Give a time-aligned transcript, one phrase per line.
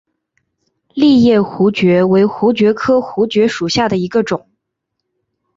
[0.95, 4.49] 栎叶槲蕨为槲蕨科槲蕨属下的一个种。